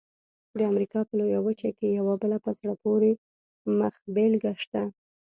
[0.57, 3.11] د امریکا په لویه وچه کې یوه بله په زړه پورې
[3.79, 4.83] مخبېلګه شته.